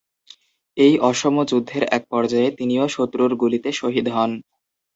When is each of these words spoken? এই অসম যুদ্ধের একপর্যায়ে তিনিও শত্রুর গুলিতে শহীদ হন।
এই 0.77 0.93
অসম 1.09 1.35
যুদ্ধের 1.49 1.83
একপর্যায়ে 1.97 2.49
তিনিও 2.57 2.85
শত্রুর 2.87 3.31
গুলিতে 3.41 3.69
শহীদ 3.71 4.07
হন। 4.09 4.31